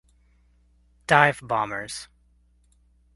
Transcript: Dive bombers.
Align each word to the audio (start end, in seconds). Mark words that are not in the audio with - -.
Dive 1.05 1.41
bombers. 1.43 2.07